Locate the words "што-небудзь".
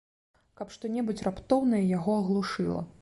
0.77-1.21